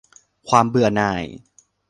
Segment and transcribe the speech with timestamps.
[0.49, 1.23] ความเบื่อหน่าย